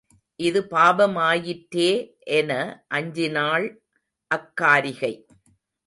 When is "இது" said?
0.39-0.59